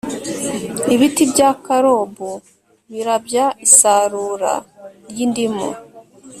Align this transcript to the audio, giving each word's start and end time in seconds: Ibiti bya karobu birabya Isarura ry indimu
Ibiti 0.93 1.23
bya 1.31 1.49
karobu 1.65 2.31
birabya 2.93 3.45
Isarura 3.65 4.53
ry 5.09 5.19
indimu 5.25 5.67